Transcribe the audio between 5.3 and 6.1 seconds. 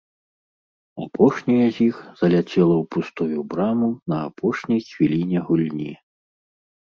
гульні.